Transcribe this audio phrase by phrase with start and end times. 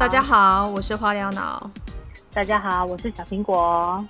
[0.00, 1.70] 大家好，我是花疗脑。
[2.32, 4.02] 大家好，我是小苹果。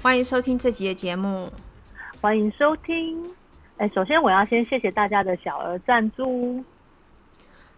[0.00, 1.50] 欢迎收听这集的节目。
[2.20, 3.34] 欢迎收听。
[3.78, 6.64] 哎，首先我要先谢谢大家的小额赞助。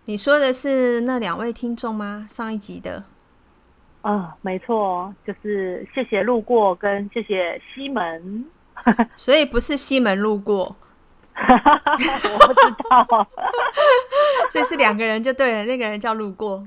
[0.04, 2.26] 你说的是那两位听众吗？
[2.28, 3.02] 上一集的？
[4.02, 8.44] 啊，没错，就是谢谢路过跟谢谢西门。
[9.16, 10.76] 所以不是西门路过。
[11.34, 12.60] 我不知
[12.90, 13.26] 道。
[14.52, 16.62] 所以是两个人就对了，那个人叫路过。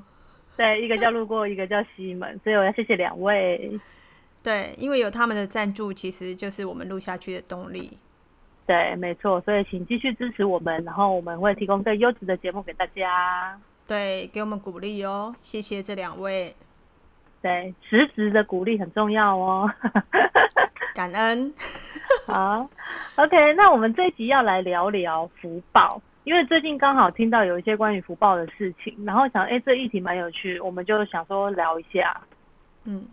[0.61, 3.79] 对，一个叫路过，一个叫西门，所以我要谢谢两位。
[4.43, 7.97] 对，因为有他们的赞助，其实就是我们录下去的动力。
[8.67, 13.59] 对，没错，所以请继续支持我们，然后我们会提供更优质的节目给大家。
[13.87, 16.53] 对，给我们鼓励哦，谢谢这两位。
[17.41, 19.67] 对，实质的鼓励很重要哦。
[20.93, 21.51] 感恩。
[22.27, 22.69] 好
[23.15, 32.21] ，OK，那我们这一集要来聊聊福报，因为最近刚好听到有一些关于福报的事情，然后想，哎，这议题蛮有趣，我们就想说聊一下。
[32.83, 33.07] 嗯。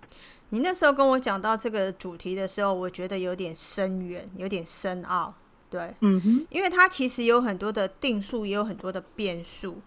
[0.51, 5.35] 你那时候跟我讲到这个主题的时候，我觉得有点深远，有点深奥，
[5.69, 9.83] 对，嗯哼，因为它其实有很多的定数，也有很多的变数。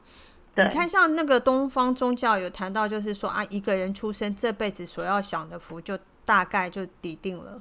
[0.56, 7.60] 你看，像那个东方宗教有谈到，就是说啊，一个人出生这辈子所要享的福，就大概就抵定了。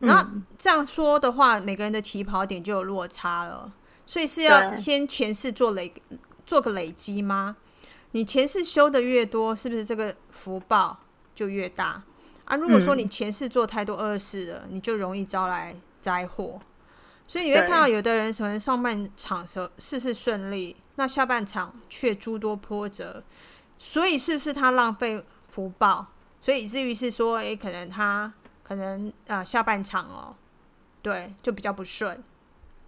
[0.00, 0.26] 然后
[0.58, 3.70] 这样说的话，每个人的起跑点就有落差了，
[4.12, 5.90] 所以是要先前世做累，
[6.44, 7.56] 做个累积吗？
[8.10, 11.00] 你前世修的越多，是不是这个福报
[11.34, 12.04] 就越大？
[12.44, 16.60] 啊，如果说你前世做太多恶事了，你就容易招来灾祸。
[17.26, 23.24] 所以你会看到有的人可能上半场时候事事顺利，那下半场却诸多波折。
[23.78, 26.08] 所以是不是他浪费福报？
[26.42, 28.30] 所以以至于是说，诶，可能他
[28.62, 30.36] 可能啊下半场哦，
[31.00, 32.22] 对，就比较不顺。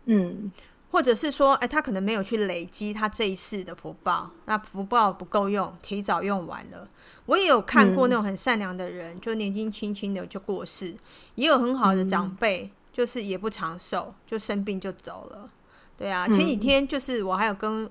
[0.05, 0.53] 嗯。
[0.95, 6.89] 或者是说，哎，他可能没有去累积他这一世的福报，那福报不够用，提早用完了。
[7.27, 10.95] 我也有看过那种很善良的人，就年纪轻轻的就过世，
[11.35, 15.49] 也有很好的长辈，就是也不长寿，就生病就走了。
[15.99, 17.91] 对啊，前几天就是我还有跟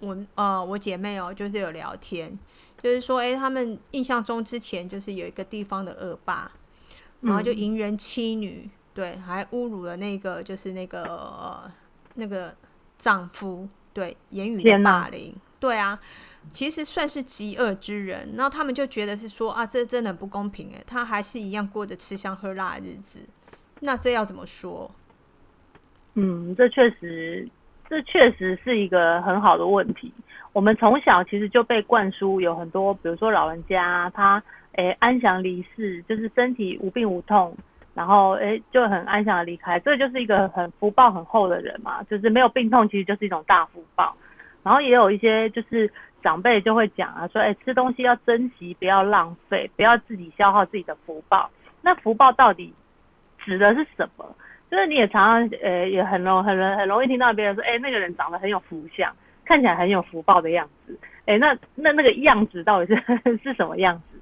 [0.00, 2.38] 我呃我姐妹哦，就是有聊天，
[2.82, 6.52] 就是说，哎，他们印象中之前就是有一个地方的恶霸，
[7.22, 11.72] 然后就淫人妻女，对，还侮辱了那个就是那个。
[12.16, 12.54] 那个
[12.98, 15.98] 丈夫对言语的霸凌，对啊，
[16.50, 18.34] 其实算是极恶之人。
[18.36, 23.20] 然后他们就觉得是说啊，这真的不公平哎，他还是一样过着吃香喝辣的日子。
[23.80, 24.90] 那这要怎么说？
[26.14, 27.46] 嗯，这确实，
[27.88, 30.12] 这确实是一个很好的问题。
[30.52, 37.54] 我们从小其实就被灌输有很多，比如说老人家他诶安详离世，就是身体无病无痛。
[37.96, 44.14] 然后，哎，就很安详的离开，这就是一个很福报很厚的人嘛，就是没有病痛，其实就是一种大福报。
[44.62, 45.90] 然后也有一些就是
[46.22, 51.48] 长辈就会讲啊，说，哎，吃东西要珍惜，不要浪费，不要自己消耗自己的福报。
[51.80, 52.74] 那福报到底
[53.38, 54.36] 指的是什么？
[54.70, 59.10] 就是你也常常，呃，也很容很容很容易听到别人说，哎，那个人长得很有福相，
[59.46, 60.98] 看起来很有福报的样子。
[61.24, 64.15] 哎，那那那个样子到底是 是什么样子？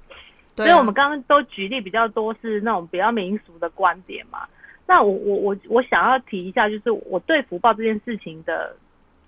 [0.55, 4.47] 所以我们刚刚都举例比较多是那种比较民俗的观点嘛，
[4.87, 8.73] 那我我我我想要提一下，就是我对福报这件事情的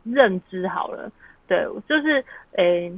[0.03, 1.11] 认知好了，
[1.45, 2.23] 对，就是
[2.53, 2.89] 诶，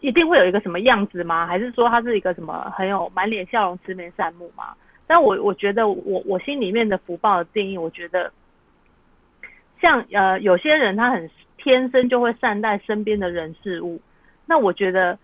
[0.00, 1.46] 一定会有一个什么样子吗？
[1.46, 4.74] 还是说他是一个什么很有满脸笑容、慈眉善目嘛？
[5.06, 8.32] 但我我觉得我我心里面的福报的定义，我觉得
[9.82, 14.00] 像呃有些人他很天生就会善待身边的人事物，
[14.46, 15.18] 那我觉得。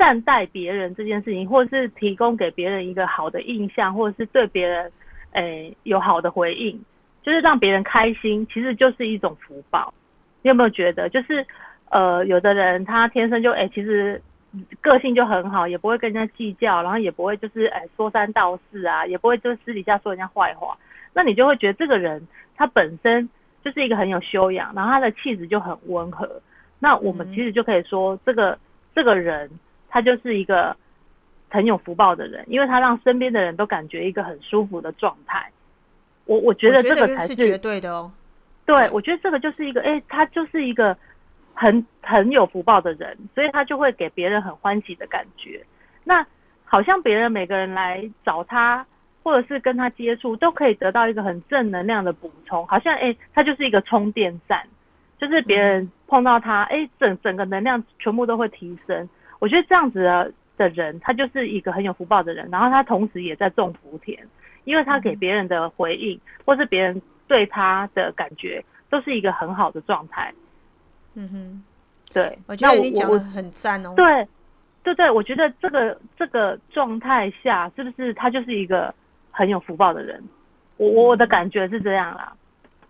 [0.00, 4.90] 善待别人这件事情，或者是提供给别人一个好的印象，或者是对别人
[5.32, 6.82] 诶有好的回应，
[7.22, 9.92] 就是让别人开心，其实就是一种福报。
[10.40, 11.46] 你有没有觉得，就是
[11.90, 14.18] 呃，有的人他天生就诶，其实
[14.80, 20.74] 个性就很好，也不会跟人家计较，然后也不会就是诶说三道四啊，也不会就私底下说人家坏话，
[21.12, 23.28] 那你就会觉得这个人他本身
[23.62, 26.26] 就是一个很有修养，然后他的气质就很温和。
[26.78, 28.58] 那我们其实就可以说，这个
[28.94, 29.50] 这个人。
[29.90, 30.74] 他就是一个
[31.50, 35.50] 很有福报的人，因为他让身边的人都感觉一个很舒服的状态。
[36.24, 38.10] 我我觉得这个才是绝对的哦。
[38.64, 40.96] 对，我觉得这个就是一个，哎，他就是一个
[41.54, 45.60] 很很有福报的人，所以他就会给别人很欢喜的感觉。
[46.04, 46.24] 那
[46.64, 48.86] 好像别人每个人来找他，
[49.24, 54.64] 或者是跟他接触，都可以得到一个很正能量的补充，好像哎，他就是一个充电站，
[55.18, 59.08] 就是别人碰到他，哎，整整个能量全部都会提升。
[59.40, 64.16] 我觉得这样子的的人，他就是一个很有福报的人，然后他同时也在种福田，
[64.64, 70.32] 因为他给别人的回应，或是别人对他的感觉，都是一个很好的状态。
[71.14, 71.64] 嗯哼，
[72.12, 73.92] 对，我觉得你讲的很赞哦。
[73.96, 74.28] 对，
[74.84, 78.94] 对对，我觉得这个这个状态下，是不是他就是一个
[79.30, 80.22] 很有福报的人？
[80.76, 82.32] 我我的感觉是这样啦。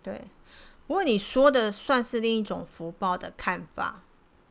[0.02, 0.20] 对，
[0.86, 4.00] 不过你说的算是另一种福报的看法，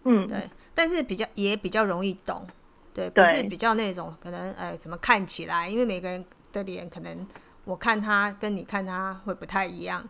[0.04, 0.50] 嗯，对，
[0.80, 2.48] 但是比较也比较容易懂，
[2.94, 6.24] 对，不是比较那种可能哎怎么看起来，因为每个人
[6.54, 7.28] 的脸可能
[7.66, 10.08] 我看他跟你看他会不太一样。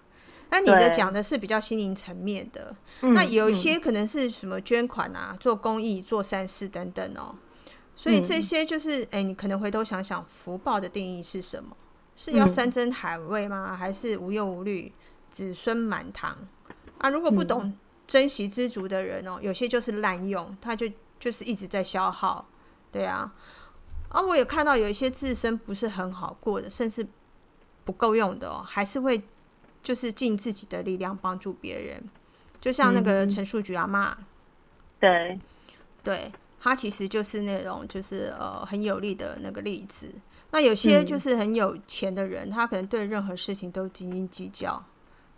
[0.52, 7.36] 那你的讲的是比较心灵层面的，嗯那有一嗯些可能是什么捐款啊、做公益、做善事等等哦。
[7.96, 11.76] 所以这嗯些就是，哎、你可能回头想想，福报的定义是什么？
[12.16, 13.76] 是要嗯山珍海味吗？
[13.76, 14.94] 还是无忧无虑、
[15.32, 16.38] 子孙满堂？
[17.00, 17.74] 啊，如果不嗯懂
[18.10, 22.44] 珍惜知足的人哦，有些就是滥用，他就就是一直在消耗，
[22.92, 23.32] 对啊。
[24.10, 27.06] 啊，我也看到有一些自身不是很好过的，甚至
[27.86, 29.22] 不够用的哦，还是会
[29.84, 32.04] 就是尽自己的力量帮助别人。
[32.60, 34.18] 就像那个嗯陈述菊阿妈，
[35.00, 35.40] 对，
[36.04, 40.12] 对他其实就是那种就是呃很有力的那个例子。
[40.50, 44.84] 那有些嗯就是很有钱的人，他可能对任何事情都斤斤计较，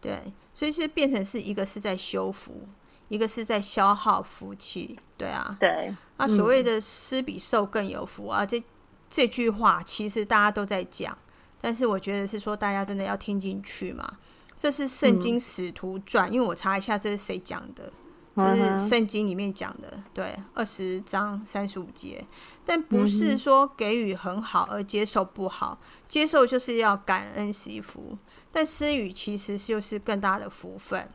[0.01, 0.19] 对，
[0.53, 2.67] 所以是变成是一个是在修福，
[3.07, 5.55] 一个是在消耗福气，对啊。
[5.59, 8.61] 对，那所谓的施比受更有福啊，这
[9.09, 11.17] 这句话其实大家都在讲，
[11.61, 14.17] 但是我觉得是说大家真的要听进去嘛。
[14.57, 17.91] 这是《圣经使徒传》因为我查一下这是谁讲的，
[18.35, 22.23] 就是圣经里面讲的，对，二十章三十五节，
[22.65, 28.17] 但不嗯是说给予很好而接受不好，接受就是要感恩惜福，
[28.51, 31.07] 但施予其实就是更大的福分，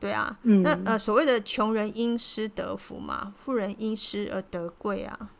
[0.00, 0.62] 对啊，嗯。
[0.62, 5.30] 那呃所谓的穷人因施得福嘛，富人因施而得贵啊，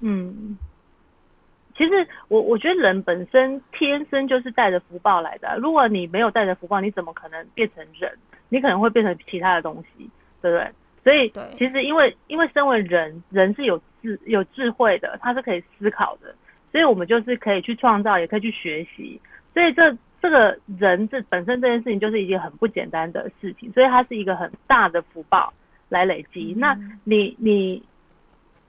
[0.00, 0.58] 嗯，
[1.76, 8.18] 其实我我觉得人本身天生就是带着福报来的啊、如果你没有带着福报，你怎么可能变成人？
[8.48, 10.72] 你可能会变成其他的东西，对不对？
[11.04, 16.34] 所以其实因为因为身为人，人是有智有智慧的，他是可以思考的，
[16.70, 19.20] 所以我们就是可以去创造，也可以去学习。
[19.54, 25.52] 所以这这个人这本身这件事情就是一件很不简单的事情，所以它是一个很大的福报
[25.88, 26.54] 来累积。
[26.58, 27.82] 那你你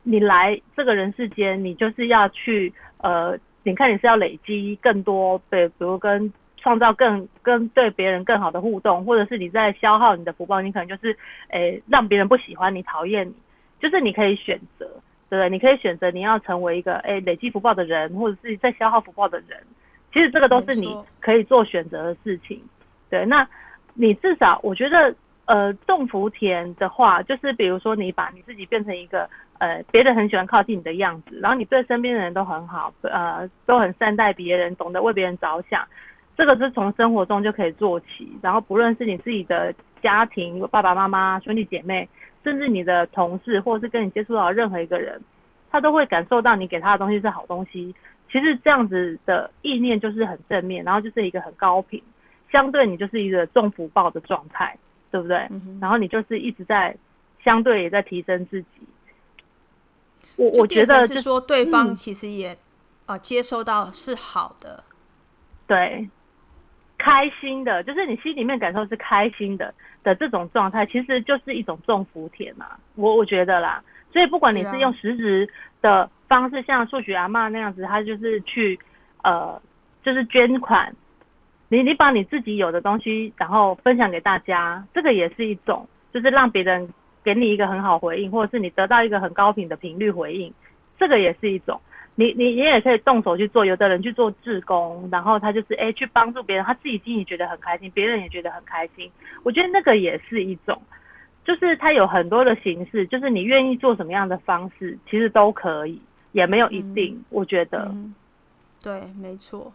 [0.04, 2.72] 你来这个人世间，你就是要去
[3.02, 6.32] 呃，你看你是要累积更多，对，比如跟
[6.62, 11.18] 创造更跟对别人更好的互动，或者是你在消耗你的福报，你可能就是
[11.50, 13.34] 诶、让别人不喜欢你、讨厌你，
[13.80, 14.86] 就是你可以选择，
[15.30, 15.50] 对不对？
[15.50, 19.58] 你可以选择你要成为一个诶、累积福报的人，或者是在消耗福报的人。
[20.12, 22.62] 其实这个都是你可以做选择的事情。
[23.10, 23.48] 对，那
[23.94, 25.14] 你至少我觉得，
[25.46, 29.30] 呃，种福田的话，就是比如说你把你自己变成一个
[29.60, 35.88] 呃别人很喜欢靠近你的样子，然后你对身边的人都很好，呃，都很善待别人，懂得为别人着想，
[36.40, 38.32] 这个是从生活中就可以做起。
[38.42, 42.08] 然后不论是你自己的家庭，爸爸妈妈、兄弟姐妹，
[42.46, 45.20] 甚至你的同事，或者是跟你接触到任何一个人，
[45.70, 47.94] 他都会感受到你给他的东西是好东西。
[48.32, 52.02] 其实这样子的意念就是很正面，然后就是一个很高频，
[52.50, 54.78] 相对你就是一个重福报的状态，
[55.12, 55.36] 对不对？
[55.50, 56.96] 嗯然后你就是一直在
[57.44, 58.68] 相对也在提升自己。
[60.38, 62.56] 我我觉得是说对方嗯其实也
[63.08, 64.86] 呃接收到是好的，
[65.68, 66.08] 对，
[67.00, 69.74] 开心的，就是你心里面感受是开心的
[70.04, 72.68] 的这种状态，其实就是一种种福田嘛。
[72.96, 73.82] 我我觉得啦，
[74.12, 75.50] 所以不管你是用实质
[75.82, 78.78] 的方式，像数学阿妈那样子，他就是去
[79.24, 79.60] 呃，
[80.04, 80.94] 就是捐款，
[81.70, 86.94] 你你把你自己有的东西，然后分享给大家，这个也是一种，就是让别人
[87.24, 90.54] 给你一个很好回应，或者是你得到一个很高频的频率回应，
[91.00, 91.80] 这个也是一种。
[92.20, 99.10] 你你你也可以动手去做，有的人去做志工，然后他就是哎、去帮助别人，他自己心里觉得很开心，别人也觉得很开心。
[99.44, 100.82] 我觉得那个也是一种，
[101.46, 106.02] 就是它有很多的形式，就是你愿意做什么样的方式，其实都可以，
[106.34, 107.24] 也没有一定。
[107.30, 108.14] 我觉得，嗯，
[108.84, 109.72] 对，没错。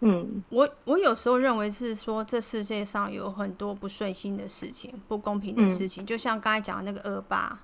[0.00, 7.58] 嗯我我有时候认为是说，这世界上有很多不顺心的事情、不公平的嗯事情，就像刚才讲的那个恶霸，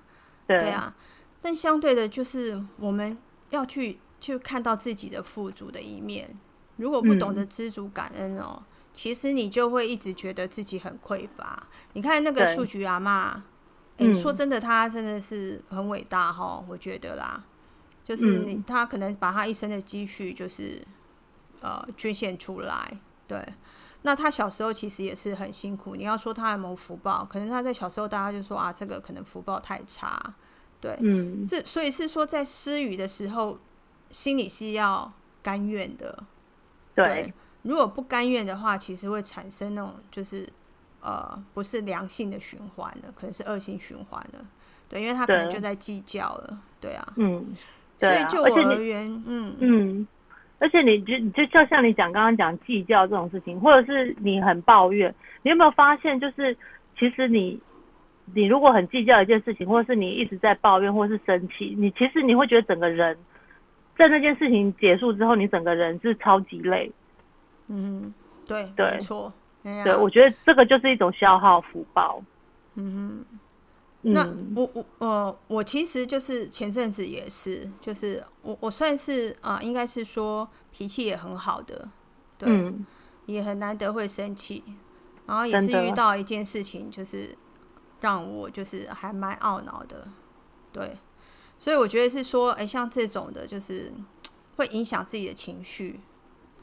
[0.47, 0.93] 对对啊。
[1.43, 3.15] 但相对的，就是我们
[3.51, 6.37] 要去去看到自己的富足的一面。
[6.77, 8.61] 如果不懂嗯得知足感恩哦，
[8.93, 11.67] 其实你就会一直觉得自己很匮乏。
[11.93, 13.43] 你看那个对数据阿妈，
[13.97, 17.43] 诶，嗯说真的，她真的是很伟大哈，我觉得啦。
[18.03, 20.81] 就是你，嗯她可能把她一生的积蓄，就是
[21.61, 23.47] 呃捐献出来，对。
[24.01, 25.95] 那他小时候其实也是很辛苦。
[25.95, 30.35] 你要说他有没有福报，可能他在小时候大家就说啊，这个可能福报太差，
[30.79, 30.95] 对。
[30.99, 33.57] 嗯这所以是说，在施予的时候，
[34.09, 35.09] 心里是要
[35.41, 36.23] 甘愿的。
[36.93, 37.33] 对，
[37.63, 40.47] 如果不甘愿的话，其实会产生那种就是
[41.01, 44.45] 呃不是良性的循环了，可能是恶性循环了。
[44.87, 47.13] 对，因为他可能就在计较了，对啊。
[47.17, 47.43] 嗯，
[47.99, 50.07] 所对啊，以就我而且你而言，嗯嗯，
[50.59, 56.55] 而且你就你就就像你讲刚刚讲计较这种事情，或者是你很抱怨，你有没有发现，就是
[56.97, 57.59] 其实你
[58.33, 63.17] 你如果很计较一件事情，或者是你一直在抱怨，或者是生气，你其实你会觉得整个人
[63.97, 66.91] 在那件事情结束之后，你整个人是超级累。
[67.67, 68.13] 嗯，
[68.45, 69.33] 对，对没错。
[69.63, 72.21] 对，我觉得这个就是一种消耗福报。
[72.75, 73.39] 嗯哼
[74.07, 74.23] 那
[74.55, 81.89] 我我呃，我其实就是前阵子也是，就是我我算是啊、应该是说脾气也很好的，
[82.37, 82.85] 对，嗯
[83.25, 84.63] 也很难得会生气，
[85.25, 87.35] 然后也是遇到一件事情，就是
[88.01, 90.07] 让我就是还蛮懊恼的，
[90.71, 90.95] 对，
[91.57, 93.91] 所以我觉得是说，哎，像这种的，就是
[94.57, 95.99] 会影响自己的情绪，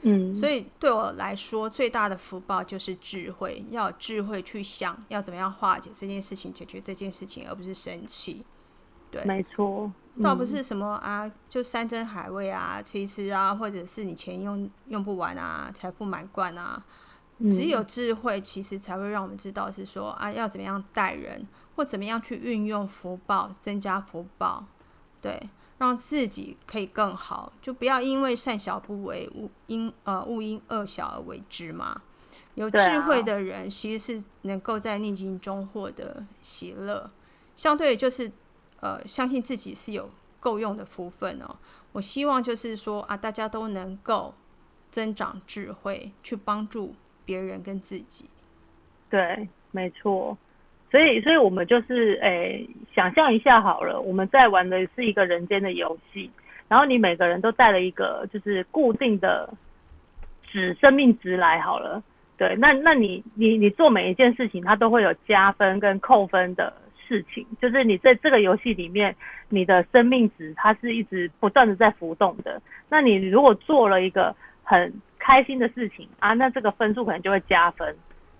[0.01, 8.45] 嗯，所以对我来说，最大的福报就是智慧，要有智慧去想要怎么样化解这件事情，解决这件事情，而不是生气。
[9.11, 16.83] 对，没错，倒不嗯是什么啊，就山珍海味啊，吃一吃啊，或者是你钱用用不完啊，财富满贯啊。
[17.51, 21.45] 只嗯有智慧，其实才会让我们知道是说啊，要怎么样待人，
[21.75, 24.65] 或怎么样去运用福报，增加福报，
[25.23, 25.41] 对，
[25.77, 32.01] 让自己可以更好，就不要因为善小不为，勿因呃勿因恶小而为之嘛。
[32.55, 37.09] 有智慧的人，其实是能够在逆境中获得喜乐，
[37.55, 38.29] 相对就是
[38.81, 40.09] 呃，相信自己是有
[40.41, 41.55] 够用的福分哦。
[41.93, 44.35] 我希望就是说啊，大家都能够
[44.91, 48.29] 增长智慧，去帮助别人跟自己。
[49.09, 50.37] 对，没错。
[50.93, 56.29] 所以，所以我们就是诶、想象一下好了，我们在玩的是一个人间的游戏，
[56.67, 59.51] 然后你每个人都带了一个就是固定的
[60.43, 62.03] 值生命值来好了。
[62.37, 66.71] 对，那那你你你做每一件事情，它都会有加分跟扣分的
[67.07, 69.15] 事情，就是你在这个游戏里面，
[69.49, 72.61] 你的生命值它是一直不断的在浮动的。
[72.87, 77.95] 那你如果做了一个很开心的事情啊，那这个分数可能就会加分。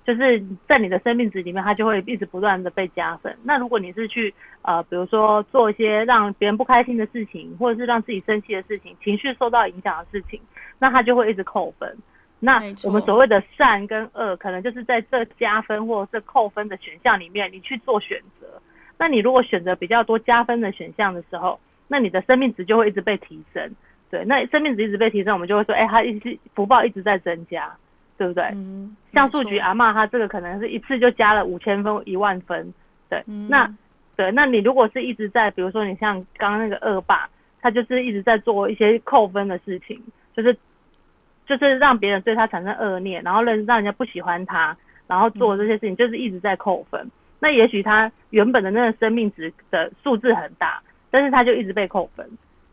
[0.05, 3.35] 就是在你的生命值里面，它就会一直不断的被加分。
[3.43, 10.39] 那如果你是去呃，比如说做一些让别人不开心的事情，或者是让自己生气的事情，情绪受到影响的事情，
[10.79, 11.97] 那它就会一直扣分。
[12.39, 18.47] 那我们所谓的善跟恶，可能就是在这加分或者是扣分的选项里面，你去做选择。
[18.97, 21.57] 那你如果选择比较多加分的选项的时候，
[21.87, 23.71] 那你的生命值就会一直被提升。
[24.09, 27.73] 对，那生命值一直被提升，我们就会说，哎、它一直福报一直在增加，
[28.17, 28.43] 对不对？
[28.53, 32.73] 嗯，像数据阿嬷，她这个可能是一次就加了五千分、一万分，
[33.09, 33.69] 对，嗯那
[34.15, 37.27] 对，那你如果是一直在，比如说你像刚刚那个恶霸，
[37.61, 39.99] 他就是一直在做一些扣分的事情，
[40.35, 40.55] 就是
[41.47, 44.77] 就是让别人对他产生恶念，然后让让人家不喜欢他，
[45.07, 47.09] 然后做这些事情，就是一直在扣分。
[47.39, 52.25] 那也许他原本的那个生命值的数字很大，但是他就一直被扣分。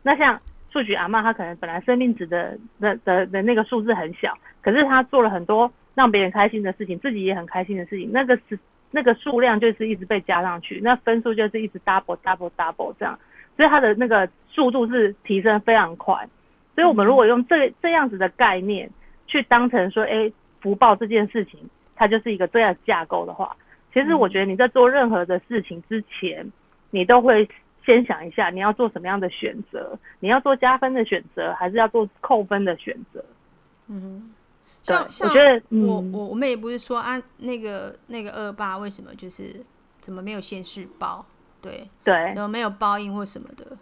[0.03, 0.41] 那像
[0.71, 8.59] 数据阿嬷，她可能本来生命值的的的的那个数字很小，可是她做了很多让别人开心的事情，自己也很开心的事情，那个是
[8.91, 13.19] 那个数量就是一直被加上去，那分数就是一直 double double double 这样，
[13.57, 16.29] 所以它的那个速度是提升非常快。
[16.75, 18.89] 所以我们如果用这这样子的概念
[19.27, 21.59] 去当成说，哎，福报这件事情，
[21.95, 23.55] 它就是一个这样架构的话，
[23.93, 26.51] 其实我觉得你在做任何的事情之前，
[26.91, 27.47] 你都会
[27.91, 33.25] 先想一下你要做什么样的选择，你要做加分的选择，还是要做扣分的选择？
[33.89, 34.33] 嗯，
[34.85, 39.65] 对像像我觉得我嗯我我们也不是说啊，那个那个恶霸为什么就是
[39.99, 41.27] 怎么没有现世报，
[41.61, 43.77] 对，对然后没有报应或什么的。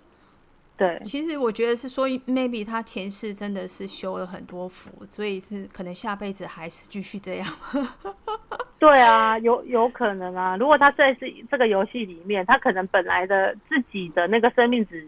[0.76, 7.46] 对其实我觉得是说，maybe 他前世真的是修了很多福，所以是可能下辈子还是继续这样。
[8.78, 10.56] 对啊，有有可能啊。
[10.56, 15.06] 如果他在是这个游戏里面，他可能本来的自己的那个生命值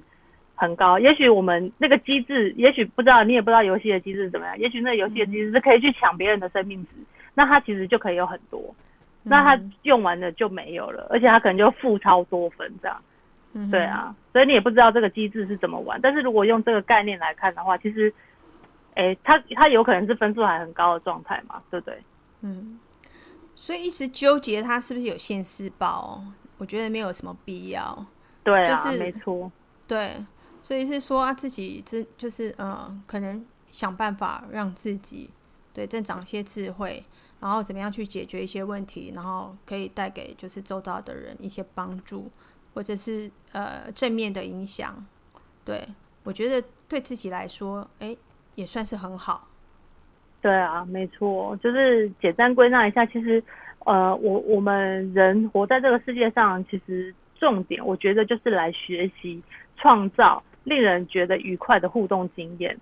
[0.57, 6.91] 很高，也许我们那个机制，也许不知道，你也不知道游戏的机制是怎么样，也许那游戏的机制是可以去抢别人的生命值，
[7.35, 8.75] 那他其实就可以有很多，
[9.23, 13.01] 那他用完了就没有了，而且他可能就负超多分这样。
[13.53, 16.01] 嗯对，啊，所以你也不知道这个机制是怎么玩。
[16.01, 18.13] 但是如果用这个概念来看的话，其实，
[18.95, 21.99] 诶，他他有可能是分数还很高的状态嘛，对不对？
[22.43, 22.79] 嗯，
[23.55, 26.25] 所以一直纠结他是不是有现世报，
[26.59, 28.07] 我觉得没有什么必要。
[28.43, 29.53] 对啊，就是没错，
[29.87, 30.25] 对，
[30.63, 35.29] 所以是说啊，自己真就是呃，可能想办法让自己
[35.75, 37.03] 对增长一些智慧，
[37.41, 42.31] 然后怎么样去解决一些问题，然后可以带给就是周遭的人一些帮助，
[42.73, 45.07] 或者是呃正面的影响。
[45.63, 45.87] 对
[46.25, 48.17] 我觉得对自己来说，哎，
[48.55, 49.49] 也算是很好。
[50.43, 53.43] 对啊，没错，就是简单归纳一下，其实
[53.85, 59.43] 呃，我我们人活在这个世界上，其实重点我觉得就是来学习、
[59.77, 62.77] 创造令人觉得愉快的互动经验。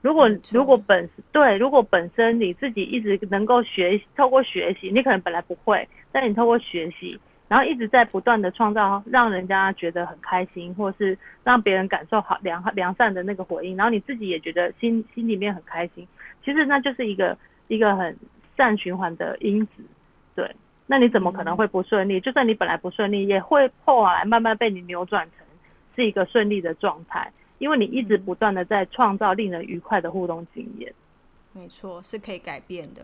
[0.00, 16.04] 如果如果本对，如果本身你自己一直能够学，透过学习，你可能本来不会，但你透过学习，然后一直在不断的创造，让人家觉得很开心，或是让别人感受好良良善的那个回应，然后你自己也觉得心心里面很开心，
[16.44, 17.36] 其实那就是一个
[17.68, 18.16] 一个很
[18.56, 19.72] 善循环的因子。
[20.34, 20.50] 对，
[20.86, 22.20] 那你怎么可能会不顺利？
[22.20, 25.46] 就算你本来不顺利，也会后来慢慢被你扭转成
[25.94, 27.30] 是一个顺利的状态。
[27.58, 30.92] 因为你一直不断的在创造令人愉快的互动经验，
[31.52, 33.02] 没错，是可以改变的。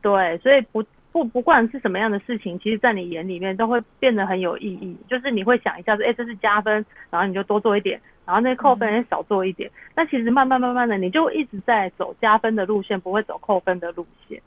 [0.00, 0.82] 对，所以不
[1.12, 4.96] 不不管是什么样的事情，其实，在你眼里面都会变得很有意义。
[5.06, 9.68] 就是你会想一下说，哎，这是加分，然后你就多做一点，然后那扣分也少做一点。
[9.96, 14.40] 那其实慢慢慢慢的，你就一直在走加分的路线，不会走扣分的路线。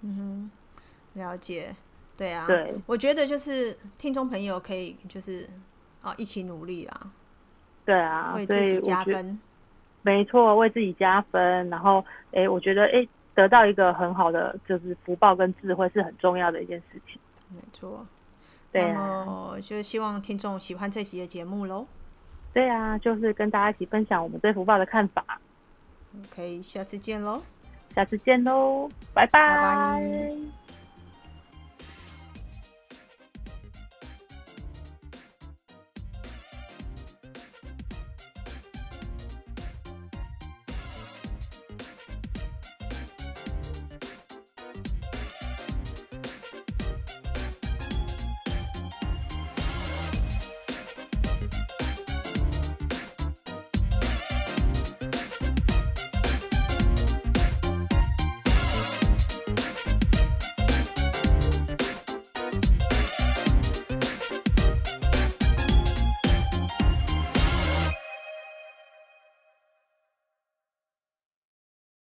[0.00, 0.50] 嗯
[1.14, 1.76] 哼，了解。
[2.16, 5.46] 对啊，对，我觉得就是听众朋友可以就是
[6.00, 7.12] 啊一起努力啊。
[7.84, 9.38] 对啊，为自己加分，
[10.00, 11.68] 没错，为自己加分。
[11.68, 12.02] 然后，
[12.32, 17.20] 哎，我觉得，哎，得到一个很好的就是福报跟智慧是很重要的一件事情。
[17.50, 18.02] 没错，
[18.72, 21.86] 对啊，就希望听众喜欢这集的节目喽。
[22.56, 25.22] 对啊，就是跟大家一起分享我们对福报的看法。
[26.24, 27.42] OK，下次见喽，
[27.94, 30.55] 下次见喽，拜拜。